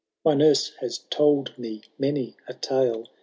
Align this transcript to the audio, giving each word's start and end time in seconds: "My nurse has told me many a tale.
"My 0.25 0.33
nurse 0.33 0.69
has 0.79 0.97
told 1.11 1.55
me 1.59 1.83
many 1.99 2.35
a 2.47 2.55
tale. 2.55 3.05